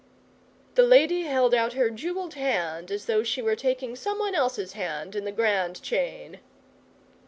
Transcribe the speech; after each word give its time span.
The 0.73 0.81
lady 0.81 1.25
held 1.25 1.53
out 1.53 1.73
her 1.73 1.91
jewelled 1.91 2.33
hand 2.33 2.89
as 2.89 3.05
though 3.05 3.21
she 3.21 3.39
were 3.39 3.55
taking 3.55 3.95
some 3.95 4.17
one 4.17 4.33
else's 4.33 4.73
hand 4.73 5.15
in 5.15 5.25
the 5.25 5.31
Grand 5.31 5.79
Chain. 5.83 6.39